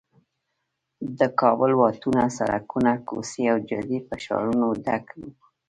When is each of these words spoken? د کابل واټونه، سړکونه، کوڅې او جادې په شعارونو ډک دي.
د 1.19 1.21
کابل 1.39 1.71
واټونه، 1.81 2.21
سړکونه، 2.37 2.91
کوڅې 3.07 3.43
او 3.51 3.57
جادې 3.69 3.99
په 4.07 4.15
شعارونو 4.23 4.67
ډک 4.85 5.05
دي. 5.19 5.29